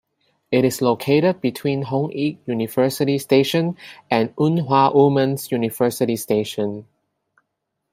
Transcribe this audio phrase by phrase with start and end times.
[0.51, 3.77] It is located between Hongik University Station
[4.09, 6.87] and Ewha Womans University Station.